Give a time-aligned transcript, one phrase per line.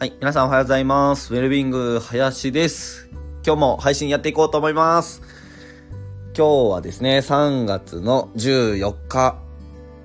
[0.00, 1.34] はい、皆さんおはようございます。
[1.34, 3.10] ウェルビング林です。
[3.44, 5.20] 今日も配信やっていこうと思います。
[6.34, 9.36] 今日はですね、3月の14日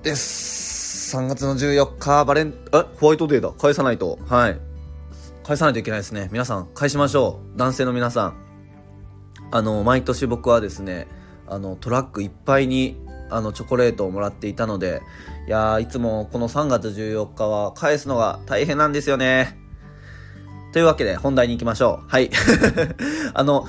[0.02, 1.16] です。
[1.16, 3.52] 3月の14日、バレン、え、ホワイトデーだ。
[3.52, 4.18] 返さないと。
[4.28, 4.60] はい。
[5.42, 6.28] 返さないといけないですね。
[6.30, 7.58] 皆さん、返しましょう。
[7.58, 8.36] 男性の皆さん。
[9.50, 11.08] あの、毎年僕はですね、
[11.46, 12.98] あの、トラックいっぱいに
[13.30, 15.00] あのチョコレートをもらっていたので
[15.48, 19.65] いやいつもこの3月14日は返すのが大変なんですよね
[20.76, 22.30] というわけで本題に行きましょうはい
[23.32, 23.66] あの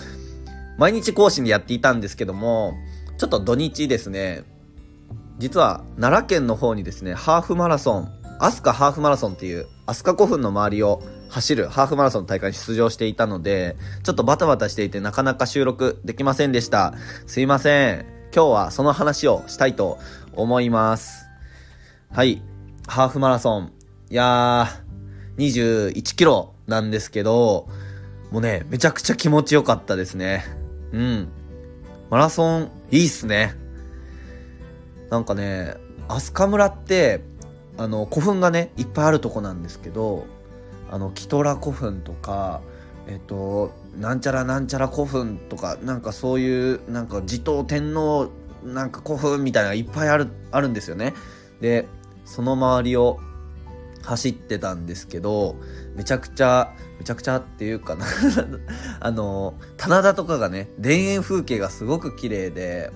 [0.77, 2.73] 毎日更新でやっていたんですけども
[3.17, 4.43] ちょっと土日ですね
[5.37, 8.11] 実は奈良県の方にですねハーフマラソン
[8.41, 16.93] 飛鳥ハーフマラソンっていう飛鳥古墳の周りを走るハーフマラソンの大会に出場していたので、ちょっとバタバタしていてなかなか収録できませんでした。
[17.25, 18.05] すいません。
[18.33, 19.97] 今日はその話をしたいと
[20.33, 21.25] 思います。
[22.11, 22.41] はい。
[22.87, 23.71] ハーフマラソン。
[24.09, 27.67] いやー、21キロなんですけど、
[28.31, 30.45] もうね、めちゃくちゃ気持ちよかったですね。
[30.91, 31.29] うん。
[32.09, 33.55] マラソン、いいっすね。
[35.09, 35.75] なんかね、
[36.07, 37.21] 飛鳥村って、
[37.77, 40.25] あの、古墳がね、いっぱいあるとこなんですけど、
[40.91, 42.61] あの、キトラ古墳とか、
[43.07, 48.29] えっと、なんちゃらなんちゃら古墳とか、なんかそういう、なんか持統天皇
[48.63, 51.13] なんか古墳みたいなのがいっぱいある、あるんですよね。
[51.61, 51.87] で、
[52.25, 53.19] その周りを
[54.07, 55.57] 走ってたんですけど、
[55.95, 58.05] めちゃくちゃ、めちゃくちゃっていうかな
[59.01, 62.91] あの、棚田とかがね、田園風景がすごく綺麗で、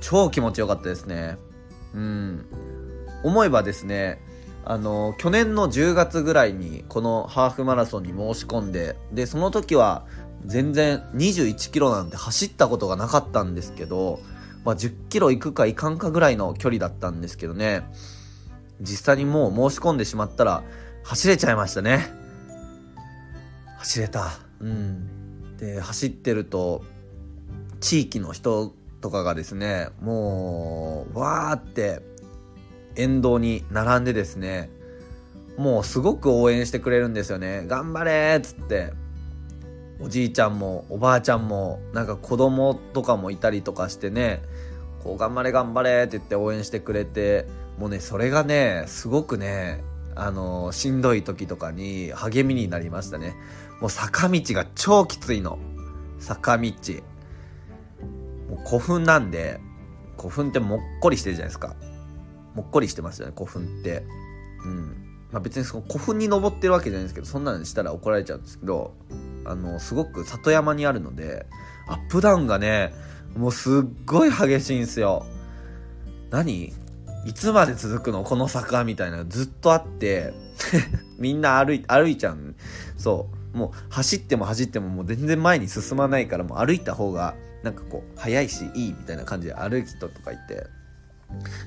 [0.00, 1.36] 超気持ちよかったですね。
[1.94, 2.46] うん。
[3.22, 4.22] 思えばですね、
[4.64, 10.04] あの去年の10月ぐらいにこのハーフマラソンに申し込んででその時は
[10.44, 14.20] 全然21キロなんて走ったことがなかったんですけど、
[14.66, 17.88] まあ、10キロ行くか行かんかぐらいの距離だったんですけどね
[18.80, 20.62] 実際にもう申し込んでしまったら
[21.02, 22.12] 走れちゃいましたね。
[23.78, 24.30] 走れた。
[24.60, 25.56] うん。
[25.56, 26.84] で走ってると
[27.80, 32.00] 地域の人とかがですねもうわーって
[32.96, 34.70] 沿道に並んでですね
[35.56, 37.64] もうすごく応援してくれるんですよね。
[37.66, 38.92] 頑張れっつって。
[40.00, 44.42] おじいちゃんもおばあちゃんもなんか子供とかもいたりとかしてね
[45.02, 47.46] こう頑張れ頑張れって言って応援してくれて
[47.78, 49.82] もうねそれがねすごくね
[50.14, 53.34] あのしんどい時とかに励みになりましたね。
[53.80, 55.58] もう坂道が超きついの。
[56.18, 56.72] 坂道。
[58.50, 59.60] もう古墳なんで
[60.16, 61.76] 古墳ってもっこりしてるじゃないですか。
[62.54, 64.02] もっこりしてますよね古墳って。
[64.64, 65.08] うん。
[65.30, 68.94] まあ別にその古墳に登ってるわけじゃないんですけどそんなのしたら怒られちゃうんですけど
[69.44, 71.46] あのすごく里山にあるので
[71.86, 72.92] アップダウンがね
[73.36, 75.26] もうすっごい激しいんですよ。
[76.30, 76.72] 何？
[77.28, 80.32] いつまで続くのこの坂みたいなずっとあって
[81.20, 82.54] みんな歩い歩いちゃう。
[82.96, 83.56] そう。
[83.56, 90.68] もう走っても走ってももう全然前に進まないからもう歩いた方がなんかこう早いしいいみたいな感じで歩き人とかいて。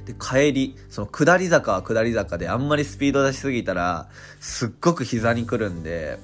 [0.05, 6.17] で、帰り、その下り坂は下り坂であんまりスピード出しすぎたら、すっごく膝に来るんで、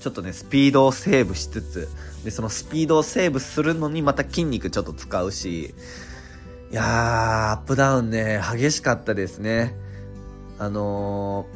[0.00, 1.88] ちょっとね、スピードをセーブしつつ、
[2.24, 5.72] で、そのスピードをセーブするのにまた筋肉ちょっと使うし、
[6.70, 9.74] いやー、アップダウンね、激しかったですね。
[10.58, 11.46] あの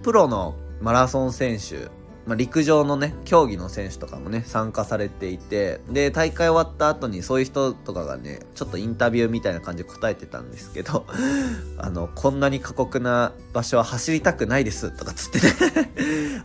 [0.00, 1.88] ー、プロのマラソン選手
[2.28, 11.06] まあ、陸上のね、競技の選手とかもね、参加されていて、で、大会終わった後にそういう人とかがね、ちょっとインタビューみたいな感じで答えてたんですけど、
[11.78, 15.90] あの、こんなに過酷な場所は走りたくないですとかつってね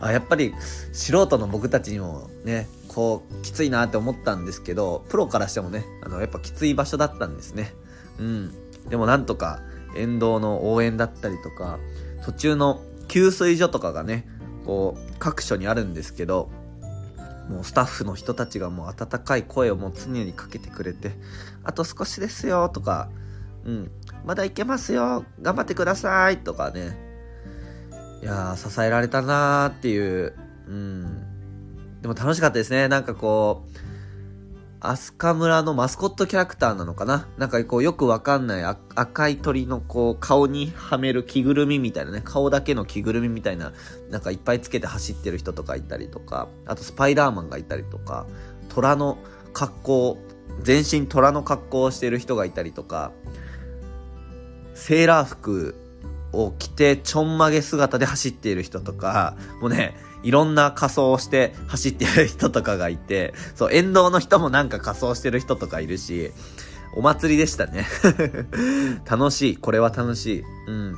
[0.00, 0.54] あ、やっぱり
[0.94, 7.74] 素人の僕たちにもね、こう、きついなって思ったんですけど、プロからしてもね、あの、やっぱきつい場所だったんですね。
[8.18, 8.54] うん。
[8.88, 9.60] でもなんとか、
[9.96, 11.78] 沿道の応援だったりとか、
[12.24, 14.26] 途中の給水所とかがね、
[14.64, 16.50] こう各所にあるんですけど
[17.48, 21.12] もうスタッフの人たちがもう温かい声をもう常にかけてくれて
[21.62, 23.08] あと少しですよとか
[23.64, 23.90] うん。
[24.24, 26.98] まだいけますよ頑張ってくださいとかね。
[28.22, 30.34] いやー支えられたなーっていう
[30.66, 32.00] うん。
[32.00, 32.88] でも楽しかったですね。
[32.88, 33.73] なんかこう
[34.86, 37.26] 飛鳥村のマスコットキャラクターなのかな？
[37.38, 38.64] なんかこうよくわかんない
[38.94, 43.72] 赤い鳥のこう顔にはめる着ぐるみみたいなね、顔だけの着ぐるみみたいな、
[44.10, 48.26] なんかいっぱいつけて走ってる人とかいたりとか、あとスパイダーマンがいたりとか、
[48.68, 49.16] 虎の
[49.54, 50.18] 格好、
[50.60, 53.12] 全身虎の格好をしてる人がいたりとか、
[54.74, 55.74] セーラー服
[56.34, 66.30] を着てちょんまげ姿で走っている人とか、もうね、いろんな仮装をして走ってる人とかがいて、そう、沿道の人もなんか仮装してる人とかいるし、
[66.96, 67.86] お祭りでしたね
[69.08, 69.56] 楽しい。
[69.56, 70.44] これは楽しい。
[70.68, 70.94] うん。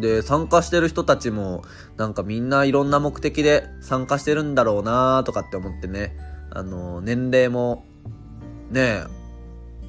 [0.00, 1.64] で、参加してる人たちも、
[1.96, 6.16] なんかみんないろんな目的で参加してるんだろうなとかって思ってね、
[6.50, 7.86] あの、年齢も、
[8.70, 9.04] ね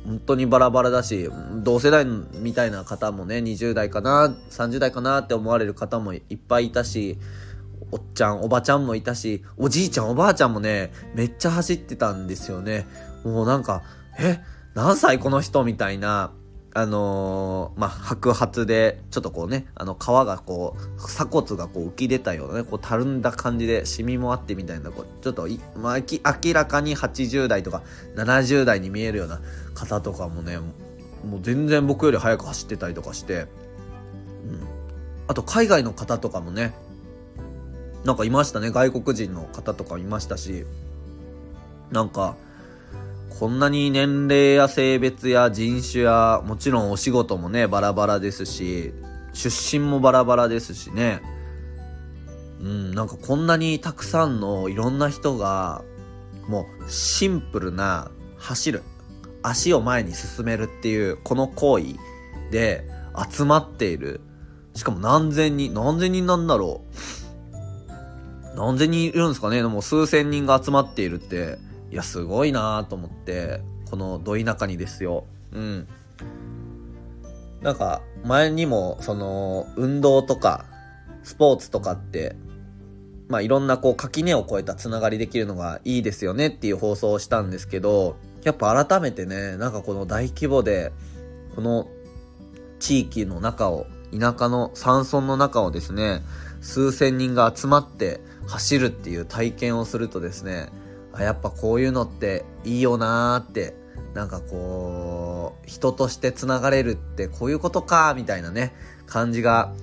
[0.07, 1.29] 本当にバラバラだし、
[1.63, 7.17] 同世代みたいな方もね、20代かな、30代かなって思われる方もいっぱいいたし、
[7.91, 12.87] おっちゃん、おばちゃんもいたし、おじいちゃん、おばあちゃんもね、めっちゃ走ってたんですよね。
[13.25, 13.83] もうなんか、
[14.17, 14.39] え、
[14.75, 16.31] 何歳この人みたいな、
[16.77, 27.81] あのー、まあ、白髪で、ちょっとこうね、あの、皮がこう、鎖骨がこう浮き出たようなね、こう、たるんだ感じで、シミもあってみたいな、こう、ちょっとまあ、明らかに80代とか
[28.15, 29.41] 70代に見えるような
[29.73, 30.59] 方とかもね、
[31.27, 33.47] もう全然僕より速く走ってたりとかして、うん。
[35.27, 36.75] あと、海外の方とかもね、
[38.05, 40.63] なんかいましたね、外国人の方とかいましたし、
[41.89, 42.35] なんか、
[43.39, 48.93] こんなに年齢や性別や人種や、もちろんお仕事もね、バラバラですし、
[49.33, 51.21] 出身もバラバラですしね。
[52.59, 55.83] うん、なんかこんなにたくさんのいろんな人が、
[56.47, 58.81] もうシンプルな走る。
[59.43, 61.93] 足を前に進めるっていう、この行為
[62.49, 62.89] で
[63.31, 64.19] 集まっている。
[64.73, 66.81] しかも何千人、何千人なんだろ
[68.55, 68.57] う。
[68.57, 71.59] 何千人いるんですかねでも数千人が集まっているって、
[71.91, 75.25] いや、すごいなと思って、このど田舎にですよ。
[75.53, 75.87] うん。
[77.61, 80.65] なんか、前にも、その、運動とか、
[81.23, 82.35] スポーツとかって、
[83.29, 90.93] まあ、いろんなこう、垣根を越えたつながりできるのがいいですよねっていう放送をしたんですけど、やっぱ改めてね、なんかこの大規模で、
[91.55, 91.87] この
[92.79, 93.87] 地域の中を、
[94.17, 96.21] 田舎の山村の中をですね、
[96.61, 100.69] 数千人が集まって走るっていう体験をするとですね、
[101.17, 103.75] あやっぱこういうのっていいよなーって
[104.13, 108.73] なんかこう人としてつながれるってこういうことかみたいなね
[109.05, 109.73] 感じが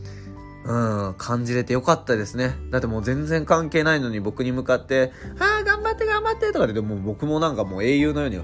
[0.64, 2.56] うん感じれてよかったですね。
[2.70, 8.38] だってもう全然関係ないのに僕に向かって「ああ頑張って頑張って」とかでもう僕もなんかもう英雄のように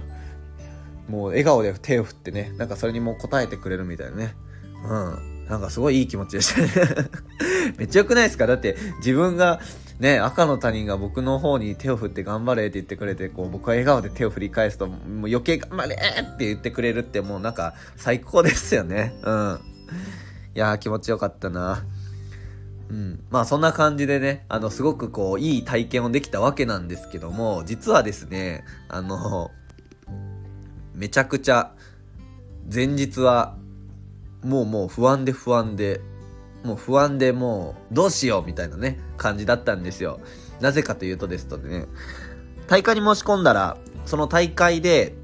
[1.08, 4.37] もう笑顔で手を振ってねなんかそれにも応えてくれるみたいなね。
[4.84, 7.08] うんなんかすごいいい気持ちでしたね。
[7.78, 8.46] めっちゃ良くないですか？
[8.46, 9.60] だって自分が
[10.00, 19.14] ね、赤の他人が僕の方に手を振って頑張れって言ってくれて、こう僕は笑顔で手を振り返すと、もう余計頑張れって言ってくれるってもうなんか最高ですよね。
[19.23, 19.61] うん。
[20.55, 21.85] いやー気持ちよかったな。
[22.88, 23.23] うん。
[23.31, 29.50] まあそんな感じでね、あのすごくこういい体験をできたわけなんですけども、実はですね、あの、
[30.94, 31.75] めちゃくちゃ
[32.73, 33.55] 前日は
[34.43, 36.00] もうもう不安で不安で、
[36.65, 40.21] もう不安でもうどうしようみたいなね、感じだったんですよ。
[40.61, 41.87] なぜかというとですとね、
[42.67, 45.15] 大会に申し込んだら、その大会で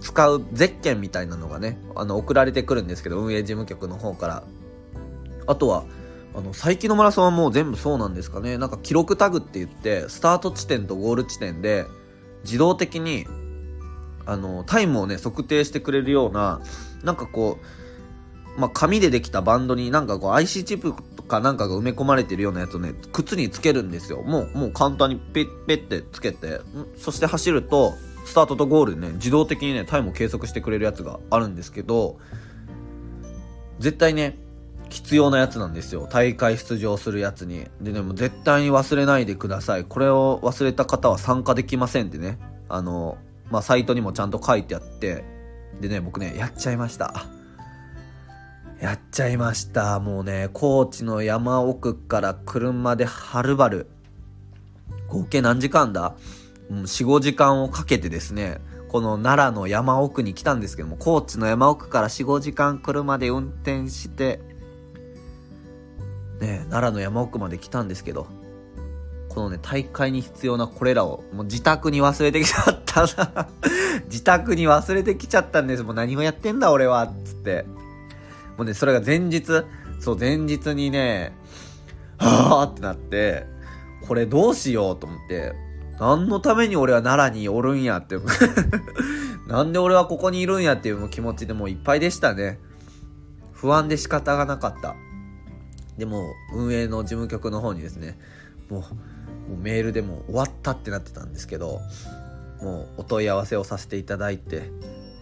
[0.00, 4.44] 使うゼッケンみたいなのがね、あの、送られてくるんですけど、運営事務局の方から。
[5.46, 5.84] あとは、
[6.34, 8.58] あの、最近のマラソンはもう全部そうなんですかね。
[8.58, 11.86] なんか記録タグって言って、スタート地点とゴール地点で、
[12.44, 13.26] 自動的に、
[14.26, 16.60] あの、タイムをね、測定してくれるような、
[17.02, 17.85] なんかこう、
[18.56, 20.94] まあ、紙でできたバンドになんかこう IC チップ
[21.26, 24.22] かなんかが埋め込まれてるようなやつをね、靴につけるんですよ。
[24.22, 26.60] もう、もう簡単にペッペッってつけて、
[26.96, 27.94] そして走ると、
[28.24, 32.18] スタートとゴールでね、自動的にね、タイムを計測してくれるやつがあるんですけど、
[33.78, 34.38] 絶対ね、
[34.88, 36.08] 必要なやつなんですよ。
[36.10, 37.66] 大会出場するやつに。
[37.80, 39.84] でね、もう絶対に忘れないでください。
[39.84, 42.38] これを忘れた方は参加できませんってね。
[42.68, 43.18] あの、
[43.50, 45.24] まあ、サイトにもちゃんと書いてあって、
[45.80, 47.26] でね、僕ね、やっちゃいました。
[48.80, 49.98] やっちゃいました。
[50.00, 53.86] もうね、高知の山奥から車ではるばる、
[55.08, 56.14] 合計何時間だ？
[56.68, 64.40] うん、4、5時間をかけてですね、この奈良の山奥に来たんですけども、高知の山奥から4、5時間車で運転して、
[66.40, 68.26] ね、奈良の山奥まで来たんですけど、
[69.30, 73.48] このね、大会に必要なこれらを、もう自宅に忘れてきちゃったな
[74.04, 75.82] 自宅に忘れてきちゃったんです。
[75.82, 77.64] もう何をやってんだ俺は、つって。
[78.56, 79.64] もうね、それが前日、
[80.00, 81.32] そう、前日にね、
[82.18, 83.46] はぁってなって、
[84.06, 85.54] これどうしようと思って、
[85.98, 88.16] 何のために俺は奈良におるんやって
[89.48, 92.58] なんで俺はここにいるんやっていう気持ちでもういっぱいでしたね。
[93.52, 94.94] 不安で仕方がなかった。
[95.96, 98.18] でも、運営の事務局の方にですね、
[98.68, 98.86] もう、も
[99.54, 101.80] うメールでも終わったってなってたんですけど、
[102.60, 104.70] もうお問い合わせをさせていただいて、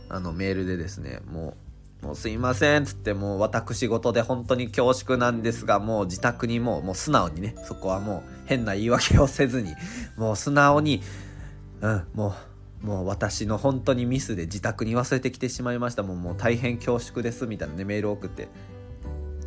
[0.09, 1.64] あのメールでですね、もう
[2.05, 9.75] もうすいません、つってもう私事で本当に恐縮なんですが、もう自宅にもう、もう素直にね、そこはもう変な言い訳をせずに、
[10.19, 11.03] もう素直に、
[11.81, 12.35] うん、も
[12.83, 16.03] う、もう私の本当にミスで自宅に忘れてきてしまいました。
[16.03, 18.49] もうもう大変恐縮です、みたいなね、メールを送って。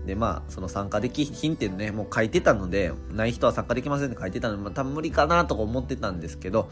[0.07, 6.71] で、まあ、その参加できひんっていうのね、もう書いてたので、ない人は参加できませんって書いてたので、まあ、多分無理かなとか思ってたんですけど、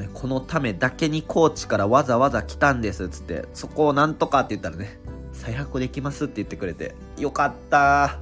[0.00, 4.98] ね、このためだけに高知からわざわざ来たんですっ、つって、そこをなんとかって言ったらね、
[5.32, 8.18] 再発行できますって言ってくれて、よかった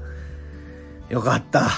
[1.09, 1.69] よかった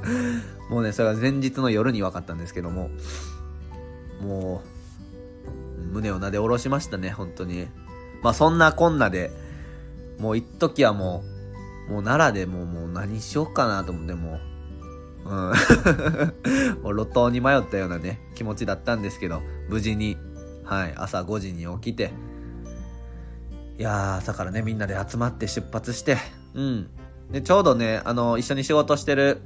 [0.68, 2.90] もうね、それが前日の夜に分かったんですけども、
[4.20, 4.62] も
[5.78, 7.68] う、胸をなで下ろしましたね、本当に。
[8.22, 9.30] まあそんなこんなで、
[10.18, 11.24] もう一時はも
[11.88, 14.38] う、もう奈良でもうもう何しようかなと思って、も
[15.24, 15.52] う、うん。
[16.90, 20.16] う路頭に迷ったようなね、気持ちだったんですけど、無事に、
[20.64, 22.12] はい、朝5時に起きて、
[23.78, 26.18] いや、朝からね、みんなで集まって出発して、
[26.54, 26.90] うん。
[27.30, 29.40] で、ちょうどね、あの、一緒に仕事してる、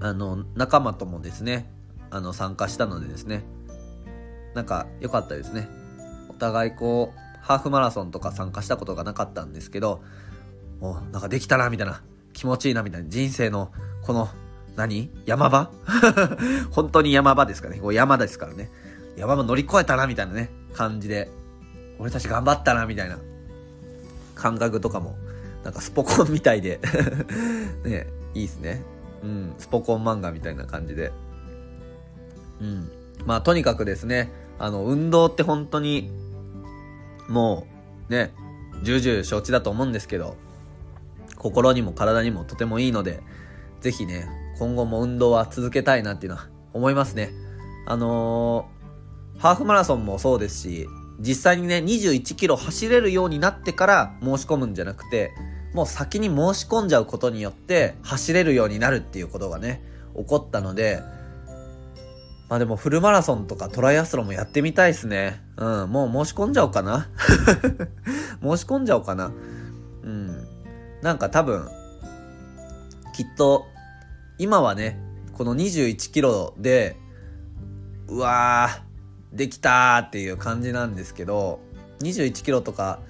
[0.00, 1.70] あの、仲間ともですね、
[2.10, 3.44] あの、参加したのでですね、
[4.54, 5.68] なんか、良かったですね。
[6.28, 10.02] お互いこう、ハーフマラソンとか参加したことがなかったんですけど、
[10.80, 12.02] もうなんかできたな、みたいな。
[12.32, 13.08] 気持ちいいな、みたいな。
[13.08, 14.28] 人生の、この、
[14.76, 15.10] 何？
[15.24, 15.70] 山場？
[16.70, 17.78] 本当に山場ですかね。
[17.78, 18.70] こう山ですからね。
[19.16, 21.30] 山場乗り越えたな、みたいなね、感じで。
[21.98, 23.18] 俺たち頑張ったな、みたいな。
[24.34, 25.16] 感覚とかも、
[25.64, 26.78] なんかスポコンみたいで
[27.84, 28.84] ね、いいっすね。
[29.22, 31.12] うん、スポコン漫画みたいな感じで。
[32.60, 32.90] うん。
[33.24, 36.10] まあ、とにかくですね、あの、運動って本当に
[37.28, 37.66] も
[38.08, 38.32] うね、
[38.82, 40.36] 重々承知だと思うんですけど、
[41.36, 43.22] 心にも体にもとてもいいので、
[43.80, 44.28] ぜひね、
[44.58, 47.30] 今後も運動は続けたいなっていうのは思いますね。
[47.86, 50.86] あのー、ハーフマラソンもそうですし、
[51.20, 55.32] 実際にね、21キロ走れるようになってから申し込むんじゃなくて、
[55.72, 59.82] もう先に申し込んじゃうことによって走れるようになるっていうことがね、
[60.16, 61.02] 起こったので、
[62.48, 65.42] まあでもフルマラソンとかトライアスロンもやってみたいですね。
[65.56, 67.08] うん、もう申し込んじゃおうかな。
[68.40, 69.32] 申し込んじゃおうかな。
[70.02, 70.48] うん。
[71.02, 71.68] なんか多分、
[73.16, 73.66] きっと、
[74.36, 74.98] 今はね、
[75.32, 76.98] この21キロで、
[78.08, 81.60] うわー、できたーっていう感じなんですけど、
[82.00, 83.00] 21キロとか、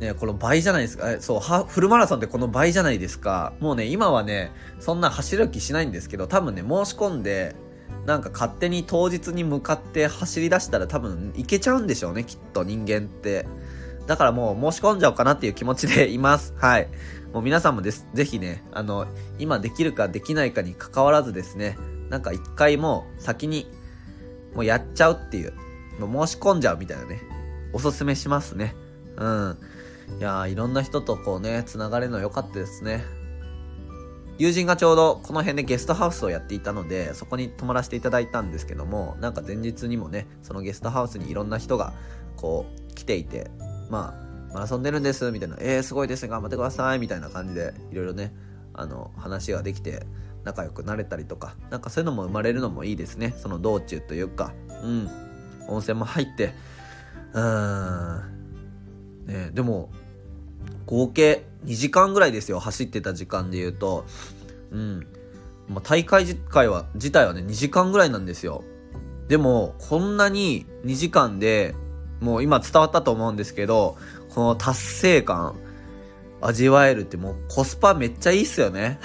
[0.00, 1.20] ね、この倍じゃないですか。
[1.20, 3.52] そう、フルマラソンってこの倍じゃないですか。
[3.60, 7.54] もうね、今はね、そんな走る気しないんですけど、多分ね、申し込んで、
[8.06, 13.46] なんか勝手に当日に向かって走り出したら多分いけちゃうんでしょうね、きっと人間って。
[14.10, 16.52] だからもう申し込んじゃおうかなっていう気持ちでいます。
[16.56, 16.88] はい。
[17.32, 18.08] もう皆さんもです。
[18.12, 19.06] ぜひね、あの、
[19.38, 23.70] 今できるかできないかに関わらずですね、なんか一回もう先に
[24.52, 25.52] もうやっちゃうっていう、
[26.04, 27.22] もう申し込んじゃうみたいなね、
[27.72, 28.74] おすすめしますね。
[29.16, 29.58] うん。
[30.18, 33.04] いやー、いろんな人とこうね、繋がれるの良かったですね。
[34.38, 41.92] 友人がちょうどこの辺でゲストハウスをやっていたので、そこに泊まらせていただいたんですけども、なんか前日にもね、そのゲストハウスにいろんな人が
[42.34, 43.50] こう来ていて、
[43.90, 44.14] ま
[44.50, 48.32] あ、マラソン出るんです、みたいな、えー、すごいですね、頑張ってください、みたいな感じで、いろいろね、
[48.72, 50.06] あの、話ができて、
[50.44, 53.34] 仲良くなれたりとか、なんかそういうのも生まれるのもいいですね。
[53.36, 55.10] その道中というか、うん。
[55.68, 56.54] 温泉も入って、
[57.32, 59.26] うーん。
[59.26, 59.90] ねでも、
[60.86, 64.06] 合計2時間ぐらいですよ、走ってた時間で言うと。
[64.70, 65.06] うん。
[65.68, 68.64] まあ、大会自体は、自体はね、2時間ぐらいなんですよ。
[69.28, 71.74] でも、こんなに2時間で、
[72.20, 73.96] もう今伝わったと思うんですけど、
[74.34, 75.56] この達成感、
[76.42, 78.98] 味わえるってもうコスパめっちゃいいっすよね。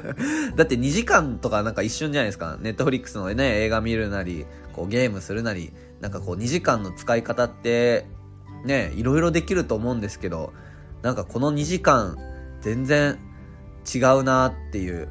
[0.56, 2.56] だって2時間とかなんか一瞬じゃないですか。
[2.60, 8.06] ネットフリックスのね、映画見るなり、こうゲームするなり、なんかこう2時間の使い方って、
[8.64, 10.52] ね、いろいろできると思うんですけど、
[11.02, 12.16] なんかこの2時間
[12.60, 13.18] 全然
[13.94, 15.08] 違うなっていう、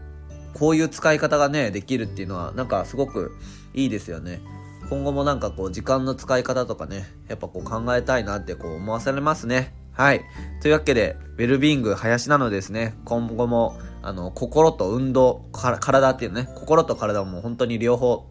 [0.54, 3.36] こういう使い方がね、できるっていうのはなんかすごく
[3.74, 4.42] いいですよね。
[4.90, 9.74] 今後もなんかこう時間の使い方とかね、やっぱこう考えたいなってこう思わされますね。
[9.92, 10.22] はい。
[10.62, 18.30] というわけで、ウェルビーイング林なのですね、今後も、あの、心と運動、体っていうね、心と体も本当に両方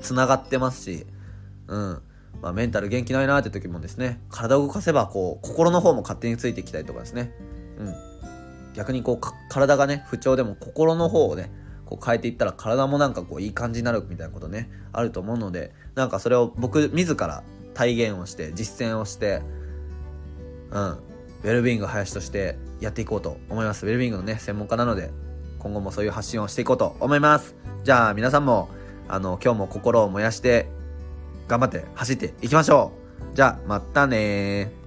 [0.00, 1.06] 繋がってますし、
[1.66, 2.02] うん。
[2.40, 7.34] まあ、メンタル元気ないなって時もですね、体を動かせば、こう、心の方も勝手についてきたりとかですね。
[7.78, 7.94] うん。
[8.74, 11.50] 逆にこう、体がね、不調でも心の方をね、
[11.88, 17.42] こう変えていったら体もなんかこう、いい感じになるみたいなことね、あると思うので、なんかそれを僕自ら
[17.72, 19.40] 体現をして、実践をして、
[20.70, 23.86] うん、ウェルビーイング林としてやっていこうと思います。
[23.86, 25.10] ウェルビーイングのね、専門家なので、
[25.60, 27.56] 今後もそういう発信をしていこうと思います。
[27.84, 28.68] じゃあ皆さんも、
[29.08, 30.68] あの、今日も心を燃やして
[31.48, 32.92] 頑張って走っていきましょ
[33.32, 34.77] うじゃあ、またね